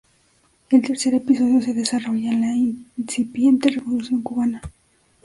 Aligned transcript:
El 0.71 0.81
tercer 0.81 1.13
episodio 1.13 1.61
se 1.61 1.75
desarrolla 1.75 2.31
en 2.31 2.41
la 2.41 2.55
incipiente 2.97 3.69
Revolución 3.69 4.23
cubana. 4.23 4.59